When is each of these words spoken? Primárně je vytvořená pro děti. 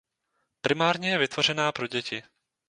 Primárně 0.61 1.09
je 1.09 1.17
vytvořená 1.17 1.71
pro 1.71 1.87
děti. 1.87 2.23